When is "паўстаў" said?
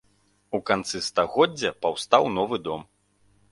1.85-2.23